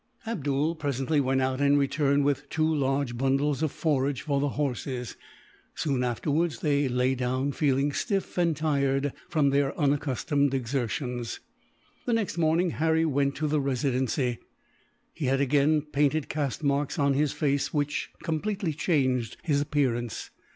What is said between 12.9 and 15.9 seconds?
went to the Residency. He had again